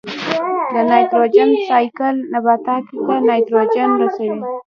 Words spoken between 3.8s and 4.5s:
رسوي.